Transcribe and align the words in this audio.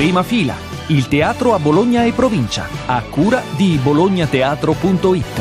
Prima 0.00 0.22
fila, 0.22 0.56
il 0.86 1.08
teatro 1.08 1.52
a 1.52 1.58
Bologna 1.58 2.06
e 2.06 2.12
provincia, 2.12 2.66
a 2.86 3.02
cura 3.02 3.42
di 3.54 3.78
bolognateatro.it. 3.82 5.40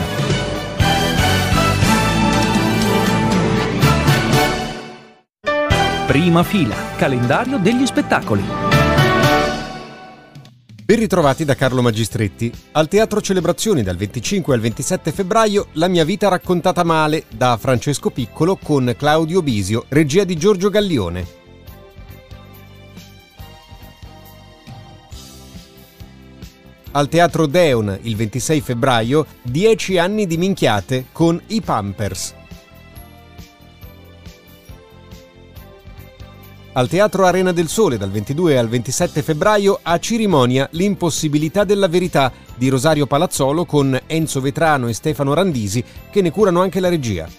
Prima 6.08 6.44
fila, 6.44 6.76
calendario 6.98 7.58
degli 7.58 7.86
spettacoli. 7.86 8.44
Ben 10.84 11.00
ritrovati 11.00 11.46
da 11.46 11.56
Carlo 11.56 11.82
Magistretti. 11.82 12.52
Al 12.74 12.90
Teatro 12.90 13.22
Celebrazioni 13.22 13.82
dal 13.82 13.96
25 13.96 14.54
al 14.54 14.60
27 14.60 15.14
febbraio 15.14 15.68
La 15.76 15.88
mia 15.88 16.04
vita 16.04 16.28
raccontata 16.28 16.84
male 16.84 17.24
da 17.30 17.56
Francesco 17.56 18.10
Piccolo 18.10 18.58
con 18.62 18.94
Claudio 18.98 19.42
Bisio, 19.42 19.86
regia 19.88 20.26
di 20.26 20.36
Giorgio 20.36 20.70
Gallione. 20.70 21.39
Al 26.92 27.08
Teatro 27.08 27.46
Deon 27.46 28.00
il 28.02 28.16
26 28.16 28.62
febbraio 28.62 29.24
10 29.44 30.00
anni 30.00 30.26
di 30.26 30.38
minchiate 30.38 31.06
con 31.12 31.40
i 31.48 31.62
Pampers. 31.62 32.34
Al 36.74 36.88
Teatro 36.88 37.26
Arena 37.26 37.52
del 37.52 37.68
Sole 37.68 37.98
dal 37.98 38.10
22 38.10 38.58
al 38.58 38.70
27 38.70 39.22
febbraio 39.22 39.80
a 39.84 40.00
Cerimonia 40.00 40.68
L'impossibilità 40.72 41.64
della 41.64 41.88
verità 41.88 42.32
di 42.56 42.70
Rosario 42.70 43.06
Palazzolo 43.06 43.66
con 43.66 44.00
Enzo 44.08 44.42
Vetrano 44.42 44.88
e 44.88 44.94
Stefano 44.94 45.36
Randisi 45.36 45.84
che 46.10 46.24
ne 46.24 46.32
curano 46.32 46.62
anche 46.62 46.80
la 46.80 46.90
regia. 46.90 47.30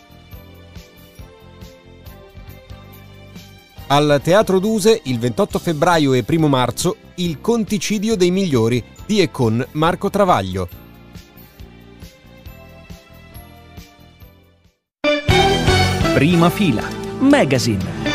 Al 3.89 4.21
Teatro 4.23 4.61
Duse 4.61 5.01
il 5.05 5.19
28 5.19 5.59
febbraio 5.59 6.13
e 6.13 6.25
1 6.25 6.47
marzo 6.47 6.97
Il 7.17 7.41
Conticidio 7.41 8.15
dei 8.15 8.31
Migliori 8.31 8.85
di 9.11 9.21
e 9.21 9.33
con 9.33 9.67
Marco 9.73 10.09
Travaglio. 10.09 10.69
Prima 16.15 16.49
fila, 16.49 16.85
Magazine. 17.19 18.10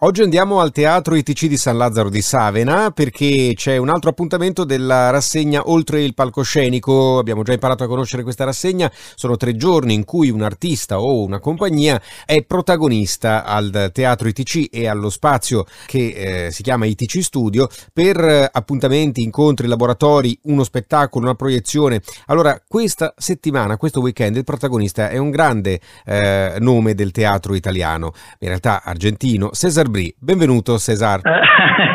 Oggi 0.00 0.20
andiamo 0.20 0.60
al 0.60 0.72
Teatro 0.72 1.14
ITC 1.14 1.46
di 1.46 1.56
San 1.56 1.78
Lazzaro 1.78 2.10
di 2.10 2.20
Savena 2.20 2.90
perché 2.90 3.52
c'è 3.54 3.78
un 3.78 3.88
altro 3.88 4.10
appuntamento 4.10 4.64
della 4.64 5.08
rassegna 5.08 5.70
Oltre 5.70 6.04
il 6.04 6.12
palcoscenico. 6.12 7.16
Abbiamo 7.16 7.42
già 7.42 7.54
imparato 7.54 7.84
a 7.84 7.86
conoscere 7.86 8.22
questa 8.22 8.44
rassegna. 8.44 8.92
Sono 8.92 9.38
tre 9.38 9.56
giorni 9.56 9.94
in 9.94 10.04
cui 10.04 10.28
un 10.28 10.42
artista 10.42 11.00
o 11.00 11.22
una 11.22 11.40
compagnia 11.40 11.98
è 12.26 12.44
protagonista 12.44 13.42
al 13.46 13.88
Teatro 13.90 14.28
ITC 14.28 14.68
e 14.70 14.86
allo 14.86 15.08
spazio 15.08 15.64
che 15.86 16.44
eh, 16.44 16.50
si 16.50 16.62
chiama 16.62 16.84
ITC 16.84 17.22
Studio 17.22 17.66
per 17.90 18.22
eh, 18.22 18.50
appuntamenti, 18.52 19.22
incontri, 19.22 19.66
laboratori, 19.66 20.38
uno 20.42 20.62
spettacolo, 20.62 21.24
una 21.24 21.36
proiezione. 21.36 22.02
Allora, 22.26 22.60
questa 22.68 23.14
settimana, 23.16 23.78
questo 23.78 24.00
weekend, 24.00 24.36
il 24.36 24.44
protagonista 24.44 25.08
è 25.08 25.16
un 25.16 25.30
grande 25.30 25.80
eh, 26.04 26.56
nome 26.58 26.92
del 26.92 27.12
teatro 27.12 27.54
italiano, 27.54 28.12
in 28.40 28.48
realtà 28.48 28.82
argentino, 28.84 29.54
Cesar 29.86 29.90
Brie. 29.90 30.14
Benvenuto 30.18 30.78
Cesar. 30.78 31.20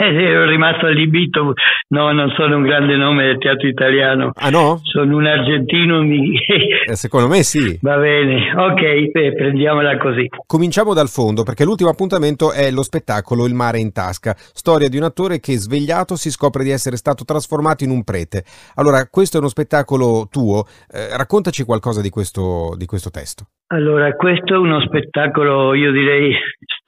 Ero 0.02 0.46
rimasto 0.46 0.86
allibito, 0.86 1.54
no, 1.90 2.12
non 2.12 2.30
sono 2.36 2.58
un 2.58 2.64
grande 2.64 2.96
nome 2.96 3.26
del 3.26 3.38
teatro 3.38 3.68
italiano. 3.68 4.32
Ah 4.36 4.50
no? 4.50 4.80
Sono 4.84 5.18
un 5.18 5.26
argentino. 5.26 6.02
Mi... 6.02 6.40
Eh, 6.92 6.96
secondo 6.96 7.28
me 7.28 7.44
sì. 7.44 7.78
Va 7.82 7.98
bene, 7.98 8.54
ok, 8.56 8.82
eh, 8.82 9.34
prendiamola 9.36 9.98
così. 9.98 10.28
Cominciamo 10.46 10.94
dal 10.94 11.10
fondo 11.10 11.44
perché 11.44 11.64
l'ultimo 11.64 11.90
appuntamento 11.90 12.52
è 12.52 12.72
lo 12.72 12.82
spettacolo 12.82 13.46
Il 13.46 13.54
mare 13.54 13.80
in 13.80 13.92
tasca, 13.94 14.34
storia 14.36 14.90
di 14.90 14.98
un 14.98 15.04
attore 15.04 15.40
che 15.40 15.58
svegliato 15.58 16.16
si 16.16 16.32
scopre 16.32 16.64
di 16.64 16.72
essere 16.72 16.98
stato 16.98 17.24
trasformato 17.24 17.84
in 17.84 17.92
un 17.92 18.04
prete. 18.04 18.44
Allora, 18.76 19.08
questo 19.10 19.38
è 19.38 19.40
uno 19.40 19.50
spettacolo 19.50 20.28
tuo, 20.30 20.66
eh, 20.92 21.16
raccontaci 21.16 21.64
qualcosa 21.64 22.02
di 22.02 22.10
questo, 22.10 22.74
di 22.78 22.86
questo 22.86 23.10
testo. 23.12 23.46
Allora, 23.72 24.14
questo 24.16 24.54
è 24.54 24.58
uno 24.58 24.82
spettacolo, 24.82 25.74
io 25.74 25.94
direi 25.94 26.36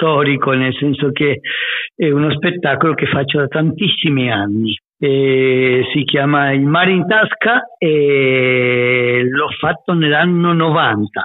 storico, 0.04 0.52
nel 0.52 0.76
senso 0.76 1.12
che 1.12 1.40
è 1.96 2.10
uno 2.10 2.30
spettacolo 2.32 2.94
che 2.94 3.06
faccio 3.06 3.40
da 3.40 3.48
tantissimi 3.48 4.30
anni. 4.30 4.76
E 5.00 5.84
si 5.94 6.04
chiama 6.04 6.52
Il 6.52 6.66
mare 6.66 6.92
in 6.92 7.08
tasca 7.08 7.64
e 7.78 9.26
l'ho 9.30 9.50
fatto 9.60 9.94
nell'anno 9.94 10.54
90 10.54 11.22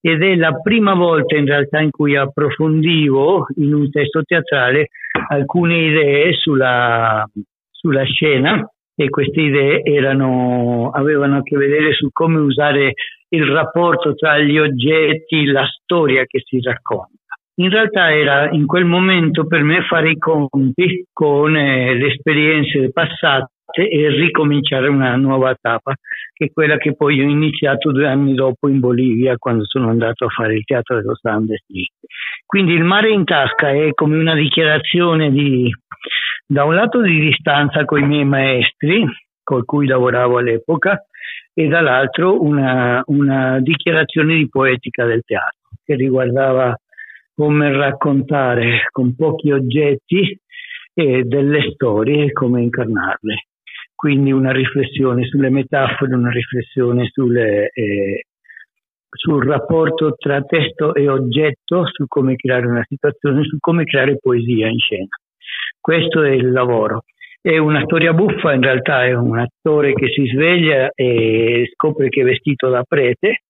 ed 0.00 0.22
è 0.22 0.36
la 0.36 0.52
prima 0.60 0.94
volta 0.94 1.36
in 1.36 1.46
realtà 1.46 1.80
in 1.80 1.90
cui 1.90 2.16
approfondivo 2.16 3.46
in 3.56 3.74
un 3.74 3.90
testo 3.90 4.22
teatrale 4.22 4.88
alcune 5.28 5.76
idee 5.76 6.32
sulla, 6.34 7.24
sulla 7.70 8.04
scena 8.04 8.68
e 8.96 9.08
queste 9.10 9.40
idee 9.40 9.82
erano, 9.82 10.90
avevano 10.92 11.38
a 11.38 11.42
che 11.42 11.56
vedere 11.56 11.92
su 11.92 12.08
come 12.12 12.38
usare 12.38 12.94
il 13.30 13.44
rapporto 13.44 14.14
tra 14.14 14.38
gli 14.38 14.58
oggetti, 14.58 15.44
la 15.44 15.66
storia 15.66 16.24
che 16.24 16.40
si 16.44 16.60
racconta. 16.60 17.17
In 17.60 17.70
realtà 17.70 18.14
era 18.14 18.48
in 18.50 18.66
quel 18.66 18.84
momento 18.84 19.44
per 19.44 19.62
me 19.64 19.82
fare 19.82 20.10
i 20.10 20.16
conti 20.16 21.04
con 21.12 21.56
eh, 21.56 21.92
le 21.94 22.06
esperienze 22.06 22.92
passate 22.92 23.50
e 23.72 24.08
ricominciare 24.10 24.88
una 24.88 25.16
nuova 25.16 25.56
tappa, 25.60 25.92
che 26.32 26.46
è 26.46 26.52
quella 26.52 26.76
che 26.76 26.94
poi 26.94 27.20
ho 27.20 27.28
iniziato 27.28 27.90
due 27.90 28.06
anni 28.06 28.34
dopo 28.34 28.68
in 28.68 28.78
Bolivia, 28.78 29.36
quando 29.38 29.64
sono 29.66 29.88
andato 29.88 30.26
a 30.26 30.28
fare 30.28 30.54
il 30.54 30.64
teatro 30.64 30.96
dello 30.96 31.18
Andes 31.22 31.64
lì. 31.66 31.84
Quindi 32.46 32.74
il 32.74 32.84
mare 32.84 33.10
in 33.10 33.24
tasca 33.24 33.70
è 33.70 33.90
come 33.92 34.18
una 34.18 34.34
dichiarazione 34.34 35.32
di, 35.32 35.68
da 36.46 36.62
un 36.62 36.76
lato 36.76 37.02
di 37.02 37.18
distanza 37.18 37.84
con 37.84 38.00
i 38.00 38.06
miei 38.06 38.24
maestri, 38.24 39.04
con 39.42 39.64
cui 39.64 39.88
lavoravo 39.88 40.38
all'epoca, 40.38 41.04
e 41.52 41.66
dall'altro 41.66 42.40
una, 42.40 43.02
una 43.06 43.58
dichiarazione 43.58 44.36
di 44.36 44.48
poetica 44.48 45.04
del 45.04 45.22
teatro, 45.26 45.70
che 45.84 45.96
riguardava 45.96 46.72
come 47.38 47.70
raccontare 47.70 48.88
con 48.90 49.14
pochi 49.14 49.52
oggetti 49.52 50.36
eh, 50.92 51.22
delle 51.22 51.70
storie 51.72 52.32
come 52.32 52.62
incarnarle. 52.62 53.46
Quindi 53.94 54.32
una 54.32 54.50
riflessione 54.50 55.24
sulle 55.24 55.48
metafore, 55.48 56.16
una 56.16 56.32
riflessione 56.32 57.08
sulle, 57.12 57.70
eh, 57.72 58.24
sul 59.08 59.46
rapporto 59.46 60.16
tra 60.16 60.42
testo 60.42 60.94
e 60.94 61.08
oggetto, 61.08 61.86
su 61.86 62.06
come 62.08 62.34
creare 62.34 62.66
una 62.66 62.84
situazione, 62.88 63.44
su 63.44 63.58
come 63.60 63.84
creare 63.84 64.18
poesia 64.18 64.66
in 64.66 64.78
scena. 64.80 65.06
Questo 65.80 66.24
è 66.24 66.30
il 66.30 66.50
lavoro. 66.50 67.04
È 67.40 67.56
una 67.56 67.84
storia 67.84 68.12
buffa, 68.14 68.52
in 68.52 68.62
realtà 68.62 69.04
è 69.04 69.14
un 69.14 69.38
attore 69.38 69.92
che 69.92 70.08
si 70.08 70.26
sveglia 70.26 70.90
e 70.92 71.70
scopre 71.72 72.08
che 72.08 72.22
è 72.22 72.24
vestito 72.24 72.68
da 72.68 72.82
prete 72.82 73.42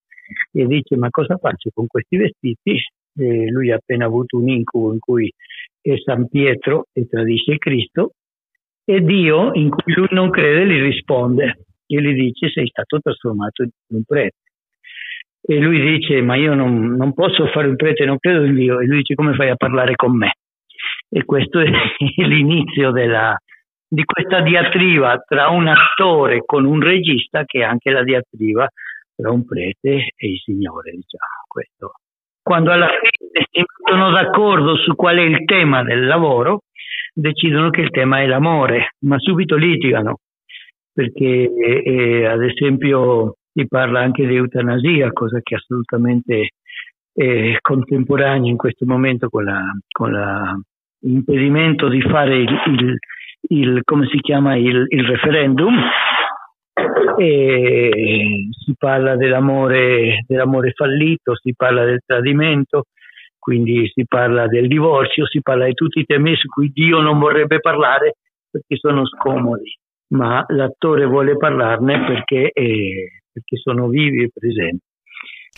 e 0.52 0.66
dice 0.66 0.94
ma 0.96 1.08
cosa 1.08 1.38
faccio 1.38 1.70
con 1.72 1.86
questi 1.86 2.18
vestiti? 2.18 2.78
Eh, 3.18 3.50
lui 3.50 3.70
ha 3.70 3.76
appena 3.76 4.06
avuto 4.06 4.38
un 4.38 4.48
incubo 4.48 4.92
in 4.92 4.98
cui 4.98 5.32
è 5.80 5.96
San 6.04 6.28
Pietro 6.28 6.86
e 6.92 7.06
tradisce 7.06 7.58
Cristo 7.58 8.12
e 8.84 9.02
Dio, 9.02 9.52
in 9.52 9.68
cui 9.70 9.92
lui 9.94 10.08
non 10.10 10.30
crede, 10.30 10.66
gli 10.66 10.80
risponde 10.80 11.58
e 11.86 12.00
gli 12.00 12.14
dice 12.14 12.48
sei 12.48 12.66
stato 12.66 13.00
trasformato 13.00 13.62
in 13.62 13.70
un 13.88 14.02
prete. 14.04 14.36
E 15.40 15.58
lui 15.58 15.80
dice 15.80 16.20
ma 16.20 16.36
io 16.36 16.54
non, 16.54 16.94
non 16.96 17.14
posso 17.14 17.46
fare 17.48 17.68
un 17.68 17.76
prete, 17.76 18.04
non 18.04 18.18
credo 18.18 18.44
in 18.44 18.54
Dio. 18.54 18.80
E 18.80 18.86
lui 18.86 18.98
dice 18.98 19.14
come 19.14 19.34
fai 19.34 19.50
a 19.50 19.56
parlare 19.56 19.94
con 19.94 20.16
me? 20.16 20.36
E 21.08 21.24
questo 21.24 21.60
è 21.60 21.70
l'inizio 22.16 22.90
della, 22.90 23.36
di 23.88 24.04
questa 24.04 24.40
diatriba 24.40 25.18
tra 25.26 25.48
un 25.48 25.66
attore 25.68 26.42
con 26.44 26.64
un 26.64 26.82
regista 26.82 27.44
che 27.44 27.60
è 27.60 27.62
anche 27.62 27.90
la 27.90 28.02
diatriba 28.02 28.68
tra 29.14 29.30
un 29.30 29.44
prete 29.44 30.12
e 30.16 30.28
il 30.28 30.38
Signore, 30.38 30.92
diciamo. 30.92 31.44
Questo 31.46 31.92
quando 32.48 32.72
alla 32.72 32.88
fine 32.88 33.44
si 33.52 33.60
mettono 33.60 34.10
d'accordo 34.10 34.74
su 34.76 34.94
qual 34.94 35.18
è 35.18 35.20
il 35.20 35.44
tema 35.44 35.82
del 35.82 36.06
lavoro, 36.06 36.62
decidono 37.12 37.68
che 37.68 37.82
il 37.82 37.90
tema 37.90 38.20
è 38.20 38.26
l'amore, 38.26 38.94
ma 39.00 39.18
subito 39.18 39.54
litigano, 39.54 40.20
perché 40.90 41.52
eh, 41.52 42.24
ad 42.24 42.42
esempio 42.42 43.34
si 43.52 43.68
parla 43.68 44.00
anche 44.00 44.26
di 44.26 44.34
eutanasia, 44.34 45.12
cosa 45.12 45.40
che 45.42 45.56
è 45.56 45.58
assolutamente 45.58 46.52
è 47.12 47.58
contemporanea 47.60 48.48
in 48.48 48.56
questo 48.56 48.86
momento 48.86 49.28
con, 49.28 49.44
l'impedimento 51.00 51.88
di 51.88 52.00
fare 52.00 52.36
il, 52.38 52.62
il, 52.64 52.98
il, 53.50 53.80
come 53.84 54.06
si 54.06 54.20
chiama, 54.20 54.56
il, 54.56 54.86
il 54.88 55.04
referendum, 55.04 55.74
e 57.18 58.48
si 58.50 58.74
parla 58.78 59.16
dell'amore, 59.16 60.24
dell'amore 60.26 60.72
fallito, 60.72 61.36
si 61.36 61.54
parla 61.56 61.84
del 61.84 62.00
tradimento, 62.04 62.84
quindi 63.38 63.90
si 63.94 64.04
parla 64.06 64.46
del 64.46 64.68
divorzio, 64.68 65.26
si 65.26 65.40
parla 65.40 65.66
di 65.66 65.74
tutti 65.74 66.00
i 66.00 66.04
temi 66.04 66.36
su 66.36 66.48
cui 66.48 66.70
Dio 66.72 67.00
non 67.00 67.18
vorrebbe 67.18 67.60
parlare 67.60 68.16
perché 68.50 68.76
sono 68.76 69.06
scomodi, 69.06 69.76
ma 70.14 70.44
l'attore 70.48 71.06
vuole 71.06 71.36
parlarne 71.36 72.04
perché, 72.04 72.50
è, 72.52 72.62
perché 73.32 73.56
sono 73.56 73.88
vivi 73.88 74.22
e 74.22 74.30
presenti. 74.32 74.86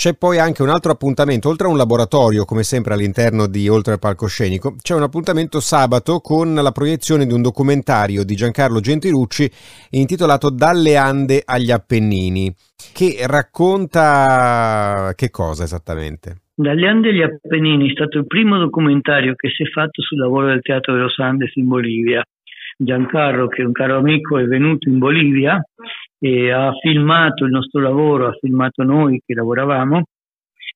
C'è 0.00 0.16
poi 0.16 0.38
anche 0.38 0.62
un 0.62 0.70
altro 0.70 0.92
appuntamento, 0.92 1.50
oltre 1.50 1.66
a 1.66 1.70
un 1.70 1.76
laboratorio, 1.76 2.46
come 2.46 2.62
sempre 2.62 2.94
all'interno 2.94 3.46
di 3.46 3.68
Oltre 3.68 3.92
al 3.92 3.98
Palcoscenico, 3.98 4.76
c'è 4.80 4.94
un 4.94 5.02
appuntamento 5.02 5.60
sabato 5.60 6.20
con 6.20 6.54
la 6.54 6.72
proiezione 6.72 7.26
di 7.26 7.34
un 7.34 7.42
documentario 7.42 8.24
di 8.24 8.34
Giancarlo 8.34 8.80
Gentilucci 8.80 9.50
intitolato 9.90 10.48
Dalle 10.48 10.96
Ande 10.96 11.42
agli 11.44 11.70
Appennini, 11.70 12.50
che 12.94 13.26
racconta 13.26 15.12
che 15.14 15.28
cosa 15.28 15.64
esattamente? 15.64 16.44
Dalle 16.54 16.88
Ande 16.88 17.10
agli 17.10 17.20
Appennini 17.20 17.90
è 17.90 17.92
stato 17.92 18.16
il 18.16 18.26
primo 18.26 18.56
documentario 18.56 19.34
che 19.34 19.50
si 19.50 19.64
è 19.64 19.66
fatto 19.66 20.00
sul 20.00 20.16
lavoro 20.16 20.46
del 20.46 20.62
Teatro 20.62 20.94
de 20.94 21.00
los 21.00 21.18
Andes 21.18 21.54
in 21.56 21.68
Bolivia. 21.68 22.24
Giancarlo, 22.74 23.48
che 23.48 23.60
è 23.60 23.66
un 23.66 23.72
caro 23.72 23.98
amico, 23.98 24.38
è 24.38 24.44
venuto 24.44 24.88
in 24.88 24.96
Bolivia 24.96 25.62
e 26.22 26.50
ha 26.50 26.72
filmato 26.80 27.44
il 27.44 27.50
nostro 27.50 27.80
lavoro, 27.80 28.28
ha 28.28 28.36
filmato 28.38 28.82
noi 28.82 29.22
che 29.24 29.34
lavoravamo 29.34 30.02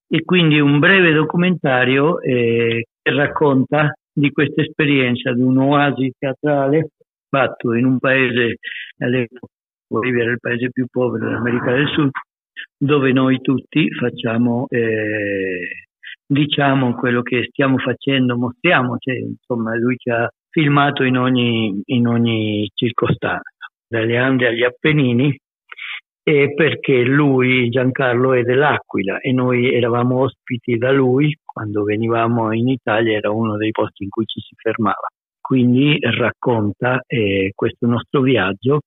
e 0.08 0.24
quindi 0.24 0.58
un 0.58 0.78
breve 0.78 1.12
documentario 1.12 2.20
eh, 2.20 2.86
che 3.02 3.12
racconta 3.12 3.92
di 4.10 4.30
questa 4.30 4.62
esperienza 4.62 5.32
di 5.32 5.42
un'oasi 5.42 6.12
teatrale 6.18 6.88
fatto 7.28 7.74
in 7.74 7.84
un 7.84 7.98
paese, 7.98 8.56
Bolivia 9.86 10.22
era 10.22 10.32
il 10.32 10.40
paese 10.40 10.70
più 10.70 10.86
povero 10.90 11.26
dell'America 11.26 11.72
del 11.72 11.88
Sud, 11.88 12.10
dove 12.76 13.12
noi 13.12 13.40
tutti 13.40 13.90
facciamo, 13.90 14.66
eh, 14.68 15.86
diciamo 16.26 16.94
quello 16.94 17.22
che 17.22 17.48
stiamo 17.50 17.76
facendo, 17.78 18.38
mostriamo, 18.38 18.96
cioè, 18.98 19.16
insomma 19.16 19.74
lui 19.76 19.96
ci 19.96 20.10
ha 20.10 20.28
filmato 20.48 21.02
in 21.02 21.18
ogni, 21.18 21.82
in 21.86 22.06
ogni 22.06 22.70
circostanza 22.72 23.53
dalle 23.86 24.16
Ande 24.16 24.46
agli 24.46 24.62
Appennini 24.62 25.36
perché 26.24 27.02
lui, 27.02 27.68
Giancarlo, 27.68 28.32
è 28.32 28.42
dell'Aquila 28.42 29.18
e 29.20 29.32
noi 29.32 29.74
eravamo 29.74 30.20
ospiti 30.20 30.78
da 30.78 30.90
lui 30.90 31.36
quando 31.44 31.82
venivamo 31.84 32.52
in 32.52 32.68
Italia, 32.68 33.18
era 33.18 33.30
uno 33.30 33.56
dei 33.56 33.70
posti 33.72 34.04
in 34.04 34.08
cui 34.08 34.24
ci 34.24 34.40
si 34.40 34.54
fermava. 34.56 35.06
Quindi 35.38 35.98
racconta 36.00 37.02
eh, 37.06 37.52
questo 37.54 37.86
nostro 37.86 38.22
viaggio 38.22 38.80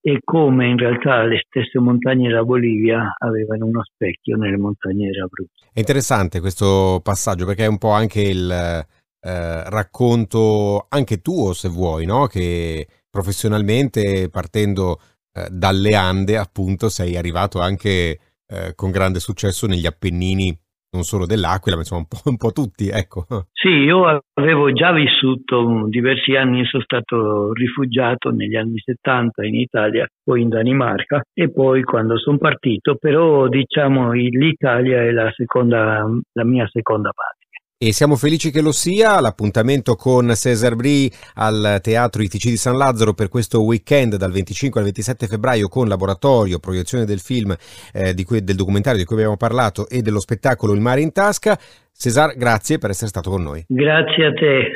e 0.00 0.18
come 0.22 0.66
in 0.66 0.76
realtà 0.76 1.22
le 1.22 1.40
stesse 1.46 1.78
montagne 1.78 2.28
della 2.28 2.42
Bolivia 2.42 3.14
avevano 3.16 3.66
uno 3.66 3.82
specchio 3.84 4.36
nelle 4.36 4.56
montagne 4.56 5.10
dell'Abruzzo. 5.10 5.68
È 5.72 5.78
interessante 5.78 6.40
questo 6.40 7.00
passaggio 7.02 7.46
perché 7.46 7.64
è 7.64 7.68
un 7.68 7.78
po' 7.78 7.92
anche 7.92 8.20
il 8.20 8.84
eh, 9.24 9.70
racconto 9.70 10.84
anche 10.90 11.22
tuo, 11.22 11.54
se 11.54 11.68
vuoi, 11.68 12.04
no? 12.04 12.26
che 12.26 12.86
professionalmente, 13.10 14.28
partendo 14.28 14.98
eh, 15.32 15.48
dalle 15.50 15.94
Ande, 15.94 16.36
appunto, 16.36 16.90
sei 16.90 17.16
arrivato 17.16 17.58
anche 17.60 18.18
eh, 18.46 18.74
con 18.74 18.90
grande 18.90 19.20
successo 19.20 19.66
negli 19.66 19.86
Appennini, 19.86 20.54
non 20.90 21.04
solo 21.04 21.24
dell'Aquila, 21.24 21.76
ma 21.76 21.82
insomma 21.82 22.02
un 22.02 22.06
po', 22.08 22.28
un 22.28 22.36
po', 22.36 22.52
tutti, 22.52 22.88
ecco. 22.88 23.24
Sì, 23.50 23.68
io 23.68 24.20
avevo 24.34 24.72
già 24.72 24.92
vissuto 24.92 25.86
diversi 25.88 26.36
anni, 26.36 26.66
sono 26.66 26.82
stato 26.82 27.52
rifugiato 27.54 28.30
negli 28.30 28.56
anni 28.56 28.78
70 28.78 29.46
in 29.46 29.54
Italia, 29.54 30.06
poi 30.22 30.42
in 30.42 30.50
Danimarca 30.50 31.22
e 31.32 31.50
poi 31.50 31.82
quando 31.82 32.18
sono 32.18 32.36
partito, 32.36 32.96
però 32.96 33.48
diciamo 33.48 34.12
l'Italia 34.12 35.00
è 35.00 35.10
la, 35.12 35.32
seconda, 35.32 36.06
la 36.32 36.44
mia 36.44 36.68
seconda 36.70 37.10
patria 37.10 37.43
e 37.76 37.92
siamo 37.92 38.16
felici 38.16 38.50
che 38.50 38.60
lo 38.60 38.72
sia. 38.72 39.20
L'appuntamento 39.20 39.94
con 39.94 40.32
Cesar 40.34 40.74
Brie 40.74 41.10
al 41.34 41.80
Teatro 41.82 42.22
ITC 42.22 42.44
di 42.44 42.56
San 42.56 42.76
Lazzaro 42.76 43.14
per 43.14 43.28
questo 43.28 43.62
weekend 43.62 44.16
dal 44.16 44.32
25 44.32 44.80
al 44.80 44.86
27 44.86 45.26
febbraio 45.26 45.68
con 45.68 45.88
laboratorio, 45.88 46.58
proiezione 46.58 47.04
del 47.04 47.20
film, 47.20 47.54
eh, 47.92 48.14
cui, 48.24 48.42
del 48.42 48.56
documentario 48.56 48.98
di 48.98 49.04
cui 49.04 49.16
abbiamo 49.16 49.36
parlato 49.36 49.88
e 49.88 50.02
dello 50.02 50.20
spettacolo 50.20 50.72
Il 50.72 50.80
mare 50.80 51.00
in 51.00 51.12
tasca. 51.12 51.58
Cesar, 51.96 52.36
grazie 52.36 52.78
per 52.78 52.90
essere 52.90 53.08
stato 53.08 53.30
con 53.30 53.42
noi. 53.42 53.64
Grazie 53.68 54.26
a 54.26 54.32
te, 54.32 54.70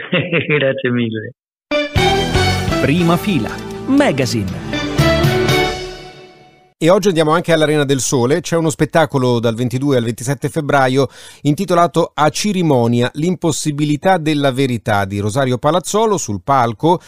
grazie 0.59 0.91
mille. 0.91 1.33
Prima 2.81 3.17
fila, 3.17 3.51
Magazine. 3.87 4.68
E 6.81 6.91
oggi 6.91 7.09
andiamo 7.09 7.33
anche 7.33 7.53
all'Arena 7.53 7.85
del 7.85 7.99
Sole, 7.99 8.41
c'è 8.41 8.55
uno 8.55 8.71
spettacolo 8.71 9.41
dal 9.41 9.57
22 9.57 9.97
al 9.97 10.05
27 10.05 10.49
febbraio 10.49 11.09
intitolato 11.43 12.13
A 12.15 12.29
cerimonia, 12.29 13.11
l'impossibilità 13.15 14.17
della 14.17 14.53
verità 14.53 15.05
di 15.05 15.19
Rosario 15.19 15.59
Palazzolo 15.59 16.17
sul 16.17 16.41
palco. 16.45 17.01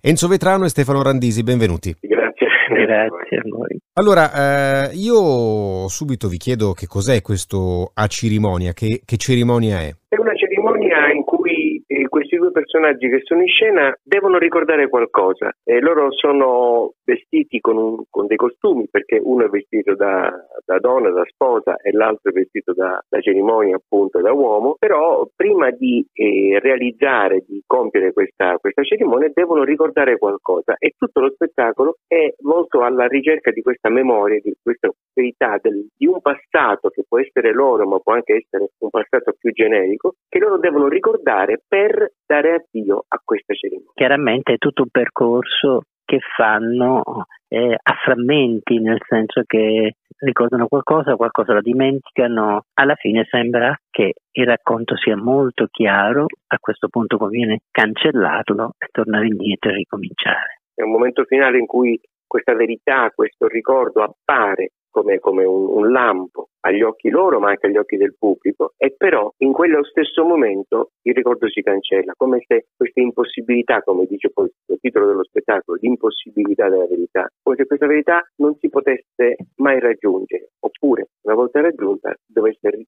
Enzo 0.00 0.28
Vetrano 0.28 0.64
e 0.64 0.70
Stefano 0.70 1.02
Randisi, 1.02 1.42
benvenuti. 1.42 1.94
Grazie. 2.00 2.46
Grazie 2.86 3.36
a 3.36 3.42
voi. 3.54 3.78
Allora, 4.00 4.88
eh, 4.88 4.94
io 4.94 5.88
subito 5.88 6.28
vi 6.28 6.38
chiedo 6.38 6.72
che 6.72 6.86
cos'è 6.86 7.20
questo 7.20 7.90
A 7.92 8.06
cerimonia, 8.06 8.72
che, 8.72 9.02
che 9.04 9.18
cerimonia 9.18 9.80
è? 9.80 9.92
È 10.08 10.16
una 10.18 10.34
cerimonia 10.36 11.12
in 11.12 11.22
cui 11.24 11.84
eh, 11.86 12.08
questi 12.08 12.37
due 12.48 12.50
personaggi 12.50 13.08
che 13.08 13.20
sono 13.22 13.42
in 13.42 13.48
scena 13.48 13.94
devono 14.02 14.38
ricordare 14.38 14.88
qualcosa. 14.88 15.52
Eh, 15.62 15.80
loro 15.80 16.12
sono 16.12 16.94
vestiti 17.04 17.60
con, 17.60 17.76
un, 17.76 18.02
con, 18.10 18.26
dei 18.26 18.36
costumi 18.36 18.88
perché 18.90 19.20
uno 19.22 19.44
è 19.44 19.48
vestito 19.48 19.94
da, 19.94 20.32
da 20.64 20.78
donna, 20.78 21.10
da 21.10 21.24
sposa 21.26 21.76
e 21.76 21.92
l'altro 21.92 22.30
è 22.30 22.34
vestito 22.34 22.72
da, 22.72 23.02
da 23.08 23.20
cerimonia 23.20 23.76
appunto 23.76 24.20
da 24.20 24.32
uomo, 24.32 24.76
però 24.78 25.26
prima 25.34 25.70
di 25.70 26.04
eh, 26.12 26.58
realizzare, 26.60 27.44
di 27.46 27.62
compiere 27.66 28.12
questa, 28.12 28.56
questa 28.58 28.82
cerimonia 28.82 29.30
devono 29.32 29.64
ricordare 29.64 30.18
qualcosa 30.18 30.76
e 30.78 30.94
tutto 30.96 31.20
lo 31.20 31.30
spettacolo 31.30 31.96
è 32.06 32.34
volto 32.42 32.82
alla 32.82 33.06
ricerca 33.06 33.50
di 33.50 33.62
questa 33.62 33.88
memoria, 33.88 34.40
di 34.42 34.54
questa 34.62 34.90
verità 35.18 35.58
del, 35.60 35.88
di 35.96 36.06
un 36.06 36.20
passato 36.20 36.90
che 36.90 37.04
può 37.06 37.18
essere 37.18 37.52
loro 37.52 37.86
ma 37.86 37.98
può 37.98 38.14
anche 38.14 38.44
essere 38.44 38.70
un 38.78 38.90
passato 38.90 39.34
più 39.38 39.50
generico 39.52 40.14
che 40.28 40.38
loro 40.38 40.58
devono 40.58 40.88
ricordare 40.88 41.60
per 41.66 42.12
dare 42.24 42.54
avvio 42.54 43.04
a 43.08 43.20
questa 43.24 43.54
cerimonia. 43.54 43.90
Chiaramente 43.94 44.54
è 44.54 44.58
tutto 44.58 44.82
un 44.82 44.90
percorso 44.90 45.82
che 46.04 46.20
fanno 46.36 47.02
eh, 47.48 47.74
a 47.74 47.94
frammenti, 48.02 48.80
nel 48.80 49.00
senso 49.06 49.42
che 49.44 49.96
ricordano 50.20 50.66
qualcosa, 50.66 51.16
qualcosa 51.16 51.52
lo 51.52 51.60
dimenticano. 51.60 52.62
Alla 52.74 52.94
fine 52.94 53.26
sembra 53.28 53.78
che 53.90 54.14
il 54.32 54.46
racconto 54.46 54.96
sia 54.96 55.16
molto 55.16 55.66
chiaro, 55.70 56.24
a 56.46 56.58
questo 56.58 56.88
punto 56.88 57.18
conviene 57.18 57.60
cancellarlo 57.70 58.74
e 58.78 58.86
tornare 58.90 59.26
indietro 59.26 59.70
e 59.70 59.74
ricominciare. 59.74 60.60
È 60.74 60.82
un 60.82 60.92
momento 60.92 61.24
finale 61.24 61.58
in 61.58 61.66
cui 61.66 62.00
questa 62.26 62.54
verità, 62.54 63.10
questo 63.14 63.46
ricordo 63.46 64.02
appare 64.02 64.70
come, 64.90 65.18
come 65.18 65.44
un, 65.44 65.66
un, 65.68 65.90
lampo 65.90 66.48
agli 66.60 66.82
occhi 66.82 67.08
loro 67.08 67.38
ma 67.38 67.50
anche 67.50 67.66
agli 67.66 67.76
occhi 67.76 67.96
del 67.96 68.16
pubblico 68.18 68.72
e 68.76 68.94
però 68.96 69.32
in 69.38 69.52
quello 69.52 69.84
stesso 69.84 70.24
momento 70.24 70.90
il 71.02 71.14
ricordo 71.14 71.48
si 71.48 71.62
cancella, 71.62 72.12
come 72.16 72.42
se 72.46 72.66
questa 72.76 73.00
impossibilità, 73.00 73.80
come 73.82 74.06
dice 74.06 74.30
poi 74.30 74.50
il 74.66 74.78
titolo 74.80 75.06
dello 75.06 75.24
spettacolo, 75.24 75.78
l'impossibilità 75.80 76.68
della 76.68 76.86
verità, 76.86 77.26
come 77.42 77.56
se 77.56 77.66
questa 77.66 77.86
verità 77.86 78.22
non 78.36 78.56
si 78.60 78.68
potesse 78.68 79.36
mai 79.56 79.80
raggiungere, 79.80 80.50
oppure 80.60 81.08
una 81.22 81.34
volta 81.34 81.60
raggiunta 81.60 82.14
dovesse 82.26 82.86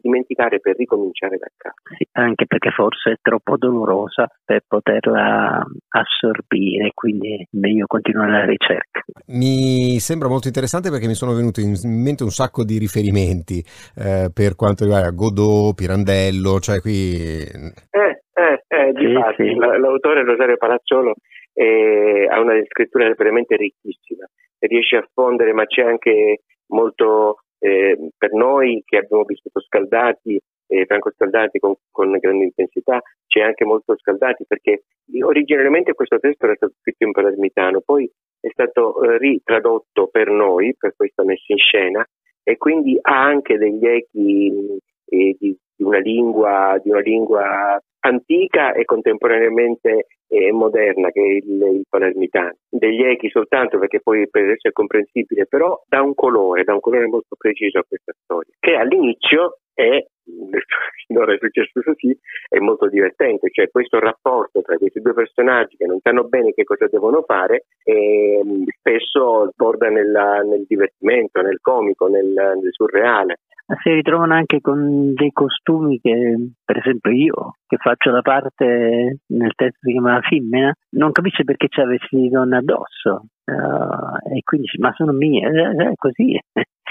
dimenticare 0.00 0.60
per 0.60 0.76
ricominciare 0.76 1.36
da 1.36 1.46
capo. 1.56 1.76
Sì, 1.96 2.06
anche 2.12 2.46
perché 2.46 2.70
forse 2.70 3.12
è 3.12 3.16
troppo 3.20 3.56
dolorosa 3.56 4.26
per 4.44 4.62
poterla 4.66 5.64
assorbire, 5.88 6.90
quindi 6.94 7.34
è 7.34 7.44
meglio 7.52 7.86
continuare 7.86 8.32
la 8.32 8.44
ricerca. 8.44 9.02
Mi 9.26 9.98
sembra 10.00 10.28
molto 10.28 10.46
interessante 10.46 10.90
perché 10.90 11.06
mi 11.08 11.14
sono 11.14 11.34
venuti 11.34 11.62
in 11.62 11.74
mente 11.84 12.22
un 12.22 12.30
sacco 12.30 12.64
di 12.64 12.78
riferimenti 12.78 13.64
eh, 13.96 14.30
per 14.32 14.54
quanto 14.54 14.84
riguarda 14.84 15.10
Godot, 15.10 15.74
Pirandello, 15.74 16.60
cioè 16.60 16.80
qui... 16.80 17.42
Eh, 17.42 18.22
eh, 18.38 18.62
eh, 18.68 18.92
sì, 18.94 19.14
sì. 19.36 19.54
l'autore 19.54 20.22
Rosario 20.22 20.56
Palacciolo 20.56 21.14
eh, 21.54 22.28
ha 22.30 22.38
una 22.40 22.54
scrittura 22.66 23.12
veramente 23.16 23.56
ricchissima, 23.56 24.24
riesce 24.60 24.96
a 24.96 25.08
fondere, 25.12 25.52
ma 25.52 25.64
c'è 25.64 25.82
anche 25.82 26.42
molto 26.68 27.38
eh, 27.58 28.10
per 28.16 28.32
noi 28.32 28.82
che 28.84 28.98
abbiamo 28.98 29.24
vissuto 29.24 29.60
scaldati, 29.60 30.40
eh, 30.68 30.84
Franco 30.86 31.10
Scaldati 31.10 31.58
con, 31.58 31.74
con, 31.90 32.10
grande 32.18 32.44
intensità, 32.44 33.00
c'è 33.26 33.40
anche 33.40 33.64
molto 33.64 33.96
Scaldati 33.96 34.44
perché 34.46 34.84
originariamente 35.22 35.94
questo 35.94 36.18
testo 36.18 36.44
era 36.44 36.54
stato 36.54 36.74
scritto 36.80 37.04
in 37.04 37.12
palermitano, 37.12 37.80
poi 37.80 38.08
è 38.40 38.48
stato 38.50 39.02
eh, 39.02 39.18
ritradotto 39.18 40.08
per 40.08 40.28
noi, 40.28 40.74
per 40.78 40.94
questa 40.96 41.24
messa 41.24 41.44
in 41.48 41.58
scena, 41.58 42.06
e 42.42 42.56
quindi 42.56 42.98
ha 43.00 43.22
anche 43.22 43.58
degli 43.58 43.86
echi 43.86 44.78
eh, 45.06 45.36
di, 45.38 45.56
di, 45.76 45.84
una 45.84 45.98
lingua, 45.98 46.80
di, 46.82 46.90
una 46.90 47.00
lingua, 47.00 47.78
antica 48.00 48.72
e 48.72 48.84
contemporaneamente 48.84 50.06
eh, 50.28 50.52
moderna 50.52 51.10
che 51.10 51.20
è 51.20 51.44
il, 51.44 51.76
il, 51.76 51.84
palermitano. 51.88 52.54
Degli 52.68 53.02
echi 53.02 53.28
soltanto 53.28 53.78
perché 53.78 54.00
poi 54.00 54.28
per 54.28 54.44
essere 54.50 54.72
comprensibile, 54.72 55.46
però 55.46 55.82
dà 55.86 56.00
un 56.02 56.14
colore, 56.14 56.64
dà 56.64 56.74
un 56.74 56.80
colore 56.80 57.06
molto 57.06 57.34
preciso 57.36 57.78
a 57.78 57.84
questa 57.86 58.12
storia, 58.22 58.52
che 58.58 58.74
all'inizio 58.74 59.58
è 59.78 60.04
finora 61.06 61.32
è 61.32 61.38
successo 61.38 61.80
così, 61.82 62.16
è 62.48 62.58
molto 62.58 62.88
divertente, 62.88 63.48
cioè 63.50 63.70
questo 63.70 63.98
rapporto 64.00 64.60
tra 64.60 64.76
questi 64.76 65.00
due 65.00 65.14
personaggi 65.14 65.76
che 65.76 65.86
non 65.86 66.00
sanno 66.02 66.24
bene 66.24 66.52
che 66.52 66.64
cosa 66.64 66.86
devono 66.90 67.22
fare 67.22 67.66
e 67.84 68.42
spesso 68.76 69.50
sborda 69.52 69.88
nella, 69.88 70.40
nel 70.40 70.64
divertimento, 70.66 71.40
nel 71.40 71.60
comico, 71.60 72.08
nel, 72.08 72.26
nel, 72.26 72.72
surreale. 72.72 73.38
si 73.82 73.90
ritrovano 73.90 74.34
anche 74.34 74.60
con 74.60 75.14
dei 75.14 75.30
costumi 75.30 76.00
che, 76.00 76.34
per 76.64 76.78
esempio 76.78 77.12
io, 77.12 77.54
che 77.66 77.76
faccio 77.76 78.10
la 78.10 78.22
parte 78.22 79.18
nel 79.26 79.52
testo 79.54 79.78
si 79.80 79.92
chiama 79.92 80.14
La 80.14 80.20
femmina, 80.20 80.74
non 80.96 81.12
capisce 81.12 81.44
perché 81.44 81.68
c'ha 81.68 81.86
vestiti 81.86 82.22
di 82.22 82.28
donna 82.30 82.58
addosso. 82.58 83.26
Uh, 83.48 84.36
e 84.36 84.42
quindi 84.44 84.68
ma 84.78 84.92
sono 84.94 85.12
mie, 85.12 85.48
è 85.48 85.94
così. 85.94 86.38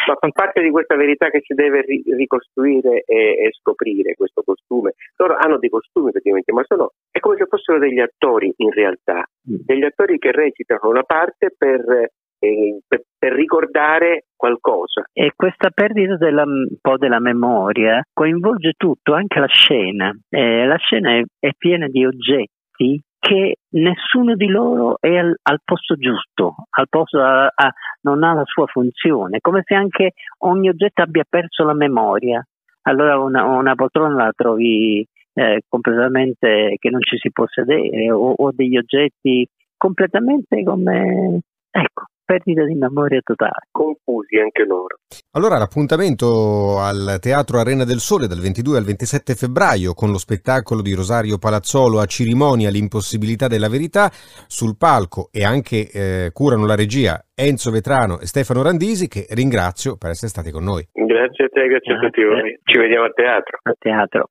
Ma 0.08 0.16
fa 0.20 0.30
parte 0.32 0.62
di 0.62 0.70
questa 0.70 0.96
verità 0.96 1.30
che 1.30 1.42
si 1.44 1.54
deve 1.54 1.82
ri- 1.82 2.04
ricostruire 2.16 3.04
e, 3.06 3.16
e, 3.16 3.50
scoprire 3.60 4.16
questo 4.16 4.42
costume. 4.42 4.94
Loro 5.18 5.36
hanno 5.36 5.58
dei 5.58 5.70
costumi 5.70 6.12
praticamente, 6.12 6.54
ma 6.54 6.64
sono, 6.66 6.94
è 7.12 7.20
come 7.20 7.36
se 7.38 7.46
fossero 7.46 7.78
degli 7.78 8.00
attori 8.00 8.54
in 8.58 8.72
realtà, 8.72 9.26
mm. 9.50 9.66
degli 9.66 9.84
attori 9.84 10.18
che 10.18 10.32
recitano 10.32 10.90
una 10.90 11.04
parte 11.04 11.54
per 11.58 12.10
eh, 12.40 12.80
per, 12.88 13.02
per, 13.18 13.34
ricordare 13.34 14.26
qualcosa. 14.36 15.04
E 15.12 15.32
questa 15.36 15.70
perdita 15.72 16.18
della, 16.18 16.44
un 16.44 16.68
po' 16.80 16.98
della 16.98 17.20
memoria 17.20 18.02
coinvolge 18.14 18.74
tutto, 18.78 19.14
anche 19.14 19.40
la 19.40 19.48
scena. 19.48 20.16
Eh, 20.30 20.66
la 20.66 20.78
scena 20.78 21.18
è, 21.18 21.24
è, 21.40 21.50
piena 21.58 21.88
di 21.88 22.06
oggetti 22.06 23.02
che 23.20 23.58
nessuno 23.70 24.36
di 24.36 24.48
loro 24.48 24.98
è 25.00 25.16
al, 25.18 25.36
al 25.42 25.60
posto 25.64 25.96
giusto, 25.96 26.56
al 26.70 26.88
posto 26.90 27.22
a, 27.22 27.46
a, 27.46 27.74
non 28.02 28.24
ha 28.24 28.34
la 28.34 28.46
sua 28.46 28.68
funzione, 28.68 29.40
come 29.42 29.62
se 29.66 29.76
anche 29.76 30.14
ogni 30.40 30.70
oggetto 30.70 31.02
abbia 31.02 31.26
perso 31.28 31.64
la 31.64 31.74
memoria. 31.74 32.46
Allora 32.84 33.20
una, 33.20 33.44
una 33.44 33.76
poltrona 33.76 34.26
la 34.26 34.32
trovi 34.36 35.06
eh, 35.34 35.62
completamente 35.68 36.76
che 36.80 36.90
non 36.90 37.02
ci 37.02 37.18
si 37.18 37.32
può 37.32 37.46
sedere 37.48 38.12
o, 38.12 38.32
o 38.32 38.52
degli 38.54 38.78
oggetti 38.78 39.48
completamente 39.76 40.64
come 40.64 41.42
ecco 41.70 42.06
perdita 42.28 42.66
di 42.66 42.76
memoria 42.76 43.22
totale. 43.24 43.68
Confusi 43.72 44.17
anche 44.36 44.65
loro. 44.65 44.98
Allora 45.31 45.57
l'appuntamento 45.57 46.79
al 46.79 47.17
Teatro 47.22 47.60
Arena 47.60 47.86
del 47.86 48.00
Sole 48.00 48.27
dal 48.27 48.39
22 48.39 48.77
al 48.77 48.84
27 48.84 49.36
febbraio 49.36 49.93
con 49.93 50.12
lo 50.12 50.17
spettacolo 50.17 50.81
di 50.81 50.93
Rosario 50.93 51.38
Palazzolo 51.38 52.00
a 52.00 52.05
cerimonia 52.05 52.69
l'impossibilità 52.69 53.48
della 53.48 53.69
verità 53.69 54.10
sul 54.48 54.75
palco 54.77 55.29
e 55.31 55.46
anche 55.46 55.89
eh, 55.89 56.31
curano 56.34 56.65
la 56.65 56.75
regia 56.75 57.24
Enzo 57.34 57.72
Vetrano 57.72 58.19
e 58.19 58.25
Stefano 58.25 58.63
Randisi 58.63 59.07
che 59.07 59.25
ringrazio 59.29 59.96
per 59.96 60.10
essere 60.10 60.29
stati 60.29 60.51
con 60.51 60.63
noi. 60.63 60.86
Grazie 60.91 61.46
a 61.46 61.50
te, 61.50 61.67
grazie, 61.67 61.93
grazie. 61.93 61.93
a 61.93 62.00
tutti 62.00 62.24
voi. 62.24 62.60
Ci 62.63 62.77
vediamo 62.77 63.05
a 63.05 63.12
teatro. 63.13 63.60
A 63.63 63.74
teatro. 63.77 64.29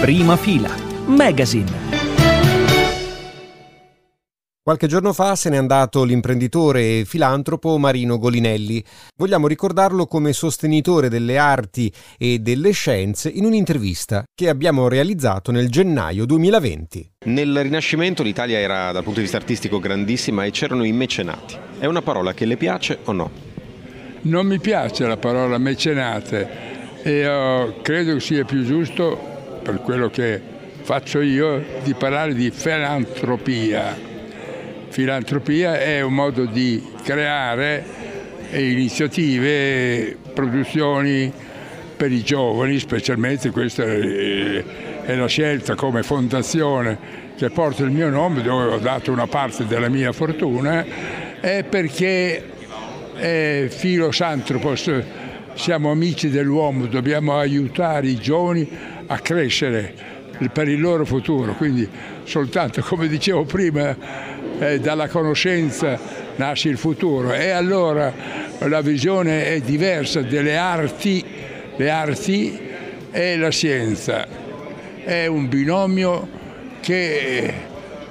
Prima 0.00 0.36
fila. 0.36 0.68
Magazine. 1.06 1.95
Qualche 4.66 4.88
giorno 4.88 5.12
fa 5.12 5.36
se 5.36 5.48
n'è 5.48 5.56
andato 5.56 6.02
l'imprenditore 6.02 6.98
e 6.98 7.04
filantropo 7.06 7.78
Marino 7.78 8.18
Golinelli. 8.18 8.82
Vogliamo 9.16 9.46
ricordarlo 9.46 10.06
come 10.06 10.32
sostenitore 10.32 11.08
delle 11.08 11.38
arti 11.38 11.88
e 12.18 12.40
delle 12.40 12.72
scienze 12.72 13.28
in 13.28 13.44
un'intervista 13.44 14.24
che 14.34 14.48
abbiamo 14.48 14.88
realizzato 14.88 15.52
nel 15.52 15.70
gennaio 15.70 16.26
2020. 16.26 17.12
Nel 17.26 17.62
Rinascimento 17.62 18.24
l'Italia 18.24 18.58
era 18.58 18.90
dal 18.90 19.04
punto 19.04 19.20
di 19.20 19.26
vista 19.26 19.36
artistico 19.36 19.78
grandissima 19.78 20.44
e 20.44 20.50
c'erano 20.50 20.82
i 20.82 20.90
mecenati. 20.90 21.56
È 21.78 21.86
una 21.86 22.02
parola 22.02 22.34
che 22.34 22.44
le 22.44 22.56
piace 22.56 22.98
o 23.04 23.12
no? 23.12 23.30
Non 24.22 24.48
mi 24.48 24.58
piace 24.58 25.06
la 25.06 25.16
parola 25.16 25.58
mecenate 25.58 26.48
e 27.04 27.24
uh, 27.24 27.82
credo 27.82 28.14
che 28.14 28.20
sia 28.20 28.44
più 28.44 28.64
giusto, 28.64 29.16
per 29.62 29.80
quello 29.80 30.10
che 30.10 30.42
faccio 30.80 31.20
io, 31.20 31.64
di 31.84 31.94
parlare 31.94 32.34
di 32.34 32.50
filantropia 32.50 34.14
filantropia 34.88 35.78
è 35.78 36.00
un 36.00 36.14
modo 36.14 36.44
di 36.44 36.82
creare 37.02 37.84
iniziative, 38.52 40.16
produzioni 40.32 41.32
per 41.96 42.12
i 42.12 42.22
giovani, 42.22 42.78
specialmente 42.78 43.50
questa 43.50 43.84
è 43.84 45.14
la 45.14 45.26
scelta 45.26 45.74
come 45.74 46.02
fondazione 46.02 47.24
che 47.36 47.50
porta 47.50 47.82
il 47.82 47.90
mio 47.90 48.08
nome, 48.08 48.42
dove 48.42 48.74
ho 48.74 48.78
dato 48.78 49.12
una 49.12 49.26
parte 49.26 49.66
della 49.66 49.88
mia 49.88 50.12
fortuna, 50.12 50.84
è 51.40 51.64
perché 51.64 52.42
è 53.14 53.66
filosantropos, 53.68 54.90
siamo 55.54 55.90
amici 55.90 56.30
dell'uomo, 56.30 56.86
dobbiamo 56.86 57.38
aiutare 57.38 58.08
i 58.08 58.16
giovani 58.16 58.68
a 59.06 59.18
crescere 59.18 59.94
per 60.52 60.68
il 60.68 60.80
loro 60.80 61.06
futuro, 61.06 61.54
quindi 61.54 61.88
soltanto 62.24 62.82
come 62.82 63.08
dicevo 63.08 63.44
prima 63.44 63.96
eh, 64.58 64.80
dalla 64.80 65.08
conoscenza 65.08 65.98
nasce 66.36 66.68
il 66.68 66.78
futuro 66.78 67.32
e 67.32 67.50
allora 67.50 68.12
la 68.60 68.80
visione 68.80 69.46
è 69.46 69.60
diversa 69.60 70.22
delle 70.22 70.56
arti, 70.56 71.24
le 71.76 71.90
arti 71.90 72.58
e 73.10 73.36
la 73.36 73.50
scienza. 73.50 74.26
È 75.02 75.26
un 75.26 75.48
binomio 75.48 76.28
che 76.80 77.52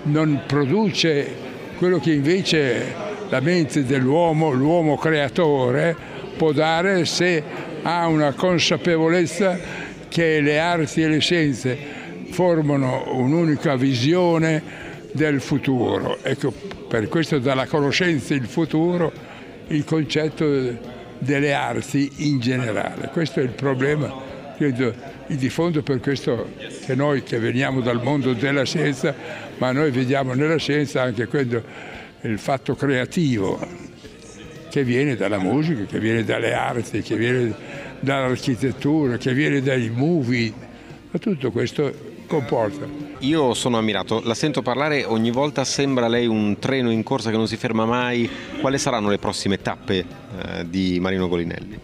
non 0.04 0.44
produce 0.46 1.44
quello 1.78 2.00
che 2.00 2.12
invece 2.12 2.94
la 3.30 3.40
mente 3.40 3.86
dell'uomo, 3.86 4.52
l'uomo 4.52 4.98
creatore, 4.98 5.96
può 6.38 6.52
dare 6.52 7.06
se 7.06 7.44
ha 7.82 8.08
una 8.08 8.34
consapevolezza 8.34 9.58
che 10.08 10.40
le 10.42 10.60
arti 10.60 11.02
e 11.02 11.08
le 11.08 11.20
scienze 11.20 11.78
formano 12.30 13.04
un'unica 13.14 13.76
visione 13.76 14.85
del 15.16 15.40
futuro. 15.40 16.18
Ecco, 16.22 16.52
per 16.52 17.08
questo 17.08 17.40
dalla 17.40 17.66
conoscenza 17.66 18.34
il 18.34 18.46
futuro 18.46 19.12
il 19.68 19.86
concetto 19.86 20.46
delle 21.18 21.54
arti 21.54 22.12
in 22.18 22.40
generale. 22.40 23.10
Questo 23.12 23.40
è 23.40 23.44
il 23.44 23.50
problema, 23.50 24.14
credo, 24.58 24.94
di 25.28 25.50
fondo 25.50 25.82
per 25.82 26.02
questo 26.02 26.52
che 26.86 26.96
noi 26.96 27.24
che 27.24 27.40
veniamo 27.40 27.80
dal 27.80 28.04
mondo 28.04 28.34
della 28.34 28.64
scienza, 28.64 29.16
ma 29.58 29.72
noi 29.72 29.90
vediamo 29.92 30.34
nella 30.34 30.58
scienza 30.58 31.02
anche 31.02 31.28
quello, 31.28 31.64
il 32.22 32.38
fatto 32.38 32.76
creativo 32.76 33.58
che 34.70 34.84
viene 34.84 35.16
dalla 35.16 35.40
musica, 35.40 35.86
che 35.86 36.00
viene 36.00 36.26
dalle 36.26 36.54
arti, 36.54 37.02
che 37.02 37.16
viene 37.16 37.56
dall'architettura, 38.02 39.16
che 39.16 39.34
viene 39.34 39.62
dai 39.62 39.90
movie, 39.90 40.52
ma 41.10 41.18
tutto 41.18 41.52
questo 41.52 41.94
comporta. 42.28 43.05
Io 43.20 43.54
sono 43.54 43.78
ammirato, 43.78 44.22
la 44.24 44.34
sento 44.34 44.62
parlare 44.62 45.06
ogni 45.06 45.32
volta, 45.32 45.64
sembra 45.64 46.08
lei 46.08 46.28
un 46.28 46.60
treno 46.60 46.92
in 46.92 47.02
corsa 47.02 47.32
che 47.32 47.38
non 47.38 47.48
si 47.48 47.56
ferma 47.56 47.86
mai. 47.86 48.30
Quali 48.60 48.78
saranno 48.78 49.10
le 49.10 49.18
prossime 49.18 49.62
tappe 49.62 49.98
eh, 49.98 50.70
di 50.70 51.00
Marino 51.00 51.28
Golinelli? 51.28 51.80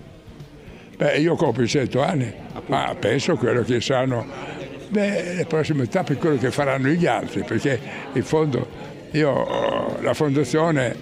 Beh, 0.97 1.17
io 1.17 1.35
compio 1.35 1.65
100 1.65 2.01
anni, 2.01 2.31
ma 2.67 2.95
penso 2.99 3.35
quello 3.37 3.63
che 3.63 3.81
saranno 3.81 4.25
beh, 4.89 5.35
le 5.35 5.45
prossime 5.45 5.87
tappe, 5.87 6.15
quello 6.15 6.37
che 6.37 6.51
faranno 6.51 6.89
gli 6.89 7.05
altri, 7.05 7.43
perché 7.43 7.79
in 8.13 8.23
fondo 8.23 8.67
io, 9.11 9.97
la 10.01 10.13
fondazione 10.13 10.95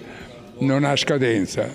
non 0.58 0.84
ha 0.84 0.96
scadenza, 0.96 1.68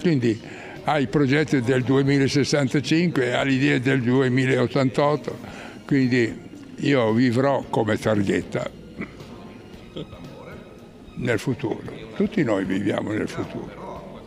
quindi 0.00 0.38
ha 0.84 0.98
i 0.98 1.06
progetti 1.06 1.60
del 1.62 1.82
2065, 1.82 3.34
ha 3.34 3.42
l'idea 3.42 3.78
del 3.78 4.02
2088, 4.02 5.38
quindi 5.86 6.52
io 6.78 7.12
vivrò 7.12 7.64
come 7.70 7.96
targhetta 7.98 8.70
nel 11.16 11.38
futuro. 11.38 11.82
Tutti 12.16 12.42
noi 12.42 12.64
viviamo 12.64 13.12
nel 13.12 13.28
futuro, 13.28 14.22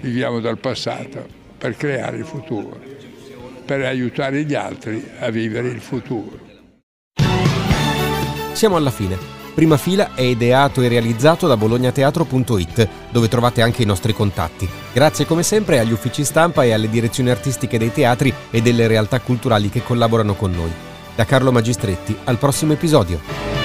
viviamo 0.00 0.40
dal 0.40 0.58
passato 0.58 1.26
per 1.56 1.76
creare 1.76 2.18
il 2.18 2.24
futuro, 2.24 2.80
per 3.64 3.84
aiutare 3.84 4.44
gli 4.44 4.54
altri 4.54 5.04
a 5.18 5.30
vivere 5.30 5.68
il 5.68 5.80
futuro. 5.80 6.46
Siamo 8.52 8.76
alla 8.76 8.90
fine. 8.90 9.36
Prima 9.54 9.76
fila 9.76 10.14
è 10.14 10.22
ideato 10.22 10.82
e 10.82 10.88
realizzato 10.88 11.48
da 11.48 11.56
bolognateatro.it, 11.56 12.88
dove 13.10 13.26
trovate 13.26 13.60
anche 13.60 13.82
i 13.82 13.86
nostri 13.86 14.12
contatti. 14.12 14.68
Grazie 14.92 15.26
come 15.26 15.42
sempre 15.42 15.80
agli 15.80 15.90
uffici 15.90 16.24
stampa 16.24 16.62
e 16.62 16.72
alle 16.72 16.88
direzioni 16.88 17.30
artistiche 17.30 17.76
dei 17.76 17.92
teatri 17.92 18.32
e 18.52 18.62
delle 18.62 18.86
realtà 18.86 19.18
culturali 19.18 19.68
che 19.68 19.82
collaborano 19.82 20.34
con 20.34 20.52
noi. 20.52 20.87
Da 21.18 21.24
Carlo 21.24 21.50
Magistretti, 21.50 22.16
al 22.26 22.38
prossimo 22.38 22.74
episodio. 22.74 23.57